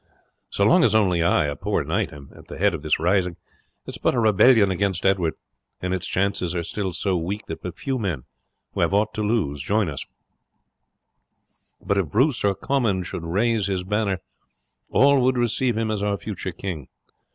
So 0.49 0.65
long 0.65 0.83
as 0.83 0.95
only 0.95 1.21
I, 1.21 1.45
a 1.45 1.55
poor 1.55 1.83
knight, 1.83 2.11
am 2.11 2.31
at 2.35 2.47
the 2.47 2.57
head 2.57 2.73
of 2.73 2.81
this 2.81 2.97
rising, 2.97 3.33
it 3.85 3.91
is 3.91 3.97
but 3.99 4.15
a 4.15 4.19
rebellion 4.19 4.71
against 4.71 5.05
Edward, 5.05 5.35
and 5.79 5.93
its 5.93 6.07
chances 6.07 6.55
are 6.55 6.63
still 6.63 6.91
so 6.91 7.15
weak 7.15 7.45
that 7.45 7.61
but 7.61 7.77
few 7.77 7.99
men, 7.99 8.23
who 8.73 8.81
have 8.81 8.95
aught 8.95 9.13
to 9.13 9.21
lose, 9.21 9.61
join 9.61 9.89
us; 9.89 10.03
but 11.85 11.99
if 11.99 12.09
Bruce 12.09 12.43
or 12.43 12.55
Comyn 12.55 13.03
should 13.03 13.23
raise 13.25 13.67
his 13.67 13.83
banner 13.83 14.21
all 14.89 15.21
would 15.21 15.37
receive 15.37 15.77
him 15.77 15.91
as 15.91 16.01
our 16.01 16.17
future 16.17 16.51
king. 16.51 16.87